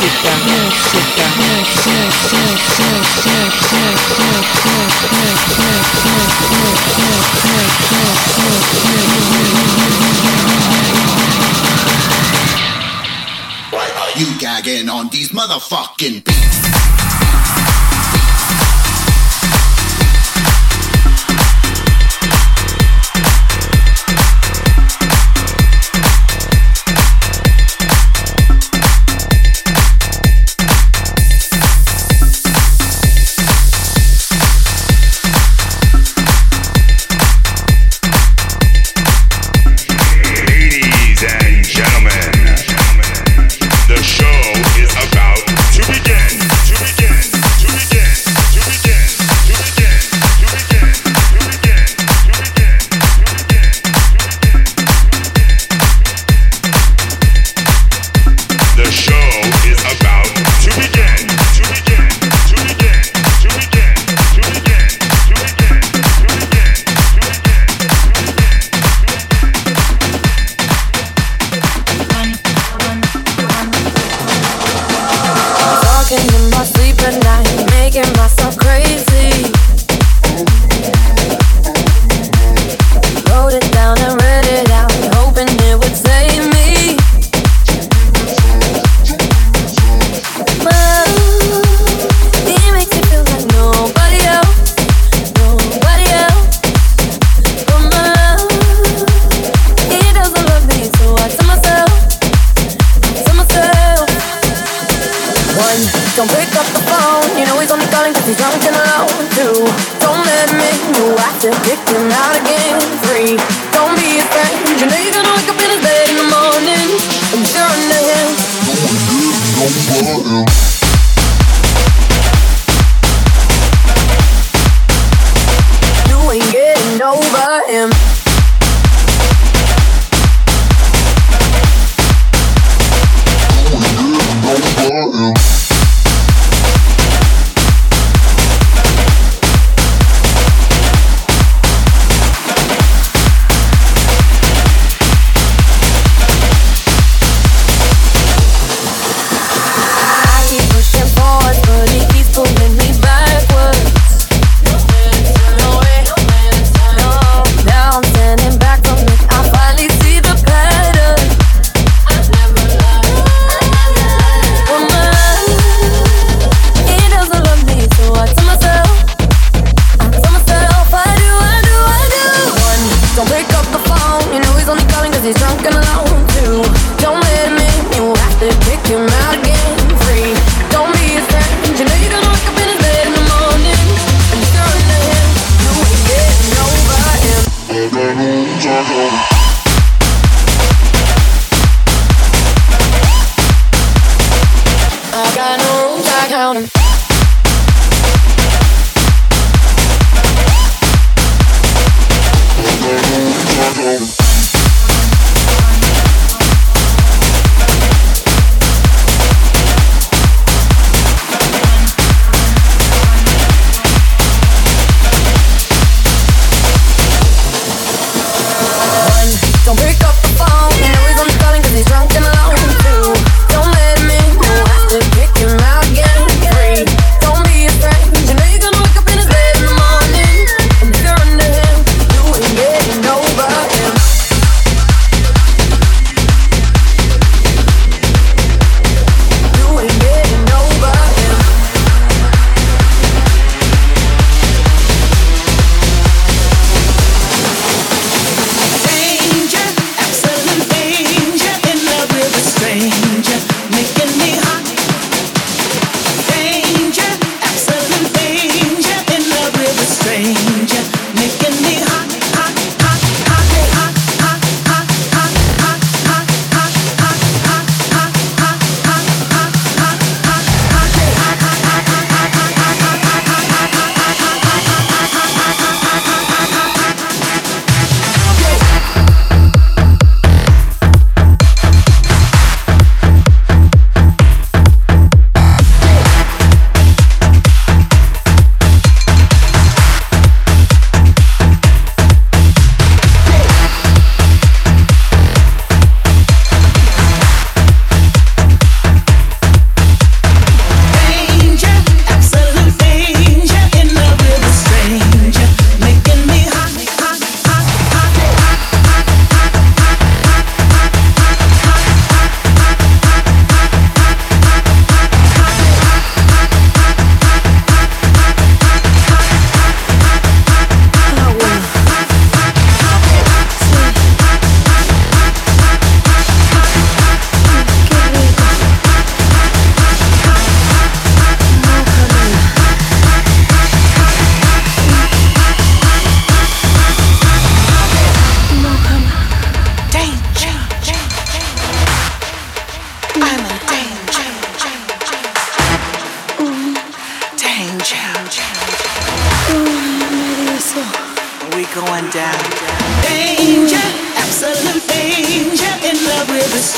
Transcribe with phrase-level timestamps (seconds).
[0.00, 1.60] música, música,
[13.70, 16.40] Why are you gagging on these motherfucking beats?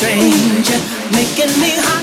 [0.03, 0.81] Stranger,
[1.15, 2.03] making me hot.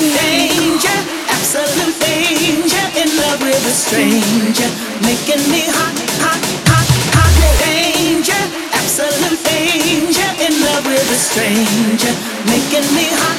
[0.00, 4.68] Danger, absolute danger, in love with a stranger,
[5.04, 5.92] making me hot,
[6.24, 6.40] hot,
[6.72, 7.32] hot, hot.
[7.60, 8.40] Danger,
[8.72, 12.14] absolute danger, in love with a stranger,
[12.48, 13.38] making me hot.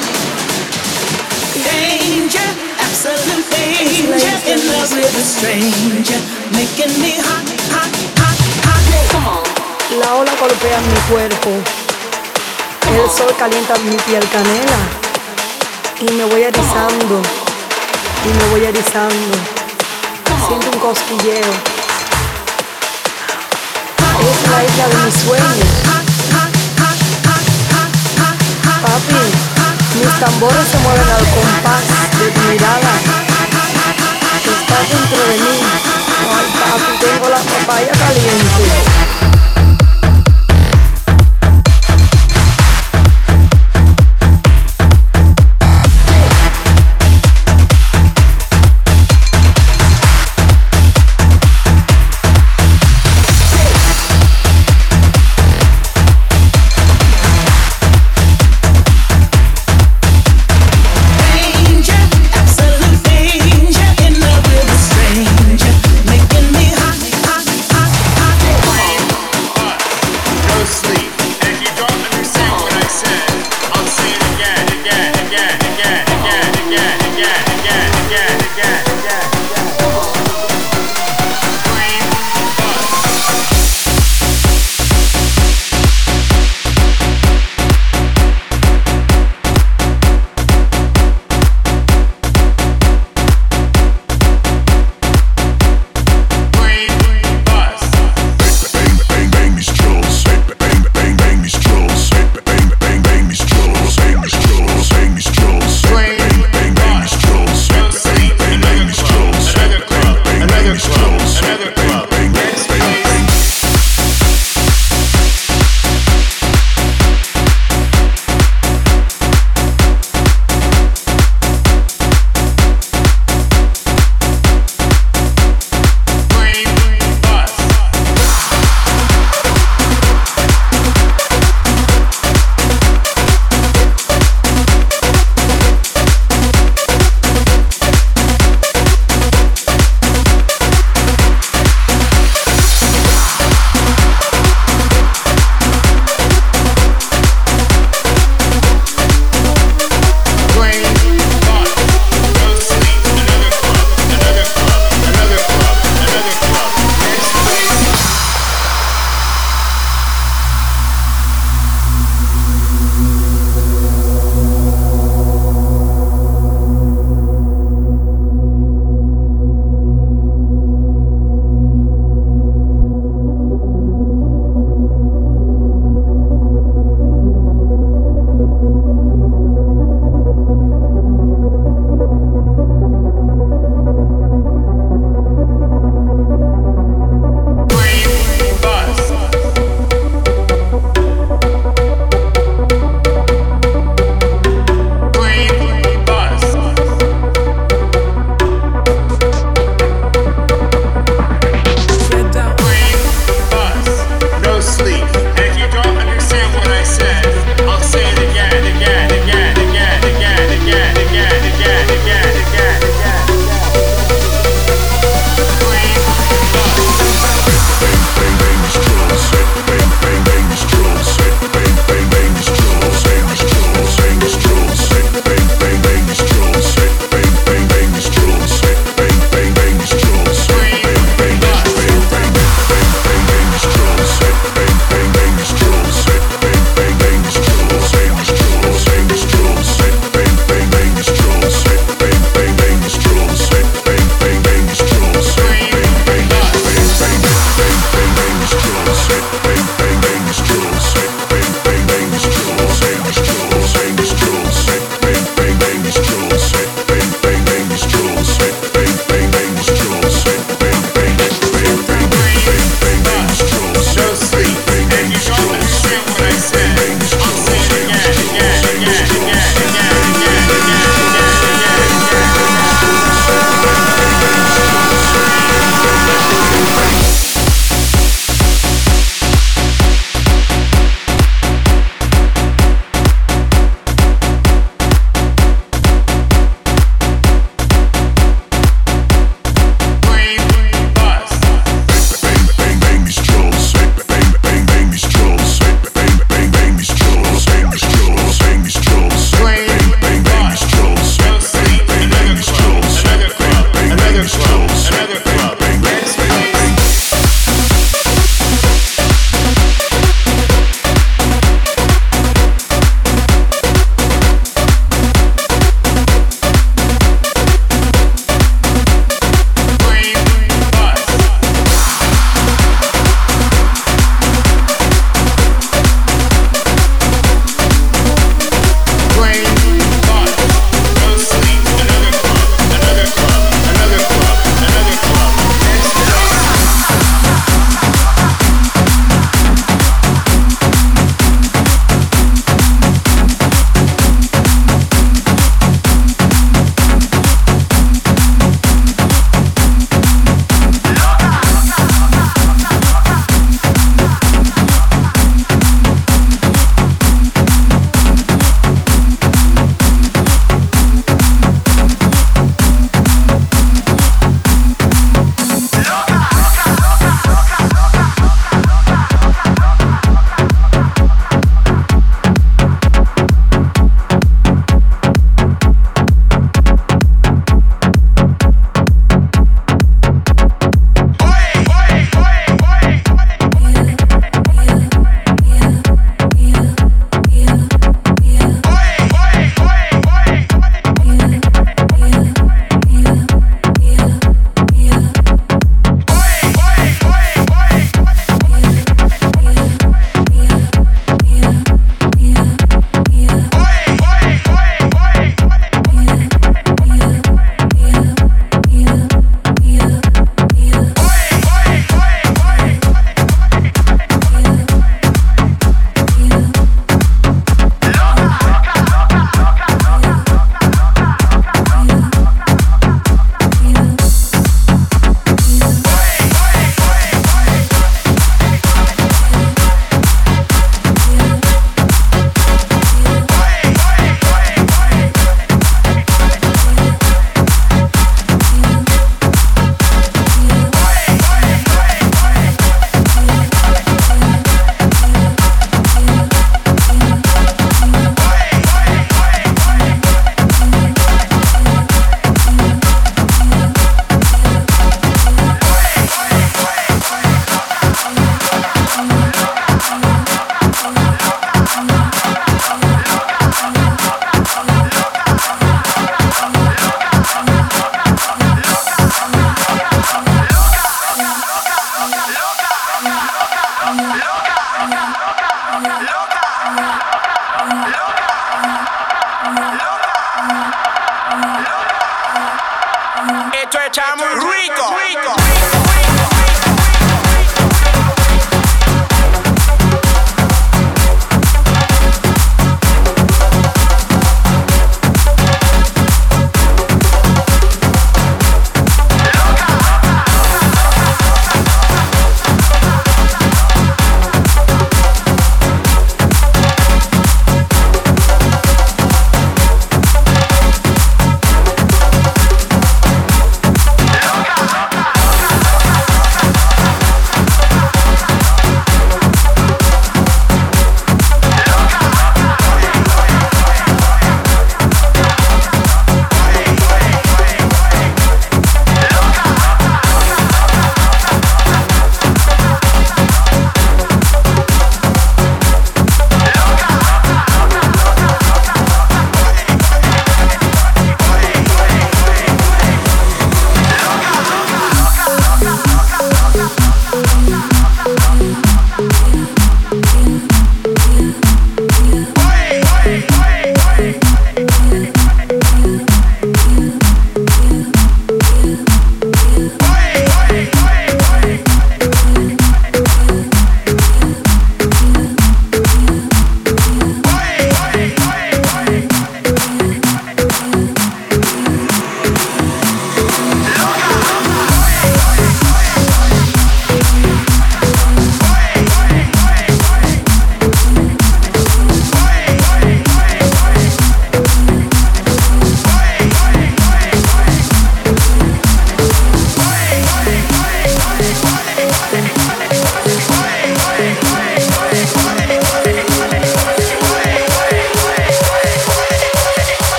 [1.66, 2.46] Danger,
[2.78, 6.20] absolute danger, in love with a stranger,
[6.54, 7.42] making me hot,
[7.74, 7.90] hot,
[8.22, 8.38] hot,
[8.70, 8.84] hot.
[9.10, 9.42] Come on.
[9.98, 11.79] La ola golpea mi cuerpo.
[13.02, 14.80] El sol calienta mi piel canela.
[16.00, 17.22] Y me voy erizando.
[18.24, 19.36] Y me voy erizando.
[20.46, 21.52] Siento un cosquilleo.
[24.20, 25.68] Es la isla de mis sueños.
[28.82, 29.22] Papi,
[29.96, 31.82] mis tambores se mueven al compás
[32.18, 32.92] de tu mirada.
[34.44, 35.56] Estás dentro de mí.
[36.36, 39.09] Ay, papi, tengo la papaya caliente.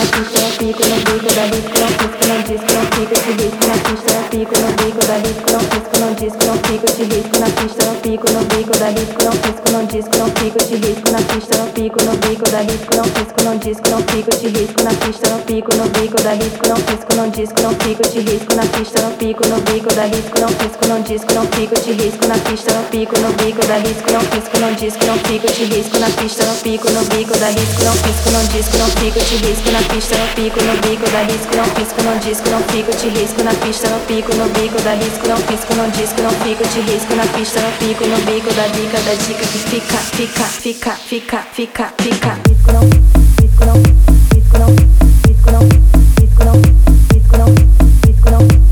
[0.00, 3.42] Na pista, não fico no bico da risco não, risco não, disco não, fico de
[3.42, 6.86] risco na pista, não fico no bico da risco não, risco não, disco não, fico
[6.96, 9.50] de risco na pista, não fico no bico da risco não,
[9.84, 13.90] disco não, fico de risco na pista, não fico no bico da risco não, disco
[13.90, 17.28] não, fico de risco na pista, não fico no bico da risco não, risco não,
[17.30, 21.34] disco não, fico de risco na pista, não fico no bico da risco não, disco
[21.34, 24.72] não, fico de risco na pista, não fico no bico da risco não, risco não,
[24.74, 28.30] disco não, fico de risco na pista, não fico no bico da risco não, risco
[28.30, 31.64] não, disco não, fico de risco na pista, não fico no bico da risco não,
[31.64, 35.26] risco não, disco não, fico de risco na pista, não fico no bico da risco
[35.26, 38.66] não, risco não, disco não, fico de risco na pista, não fico no bico da
[38.68, 42.82] dica da dica que fica, fica, fica, fica, fica, fica, risco não,
[43.40, 43.82] risco não,
[44.34, 44.70] risco não,
[45.26, 45.62] risco não,
[46.22, 47.50] risco não,
[48.06, 48.69] risco não,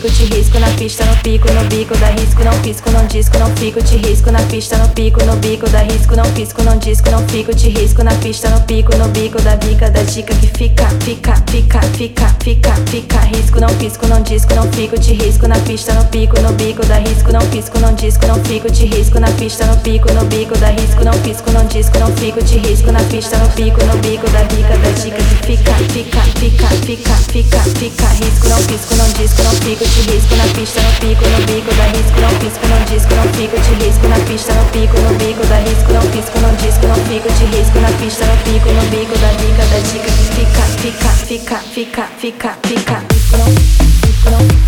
[0.00, 3.50] pico, te risco na pista, no pico, bico da risco, não pisco, não disco, não
[3.56, 7.10] fico de risco na pista, no pico, no bico da risco, não pisco, não disco,
[7.10, 10.46] não fico de risco na pista, no pico, no bico da bica da dica que
[10.46, 15.46] fica, fica, fica, fica, fica, fica, risco, não pisco, não disco, não fico de risco
[15.46, 18.86] na pista, no pico, no bico da risco, não pisco, não disco, não fico de
[18.86, 22.42] risco na pista, no pico, no bico da risco, não pisco, não disco, não fico
[22.42, 26.20] de risco na pista, no pico, no bico da bica da dica que fica, fica,
[26.38, 30.80] fica, fica, fica, fica, risco, não pisco, não disco, não fico de risco na pista,
[30.80, 34.18] no pico, no bico da risco, não pisco, não disco, não fico de risco na
[34.26, 37.80] pista, no pico, no bico da risco, não pisco, não disco, não fico de risco
[37.80, 42.08] na pista, no pico, no bico da dica da dica que fica, fica, fica, fica,
[42.18, 44.67] fica, fica, risco não, risco não, risco